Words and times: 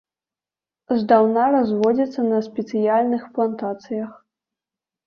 Здаўна 1.01 1.43
разводзіцца 1.57 2.27
на 2.31 2.39
спецыяльных 2.49 3.21
плантацыях. 3.39 4.11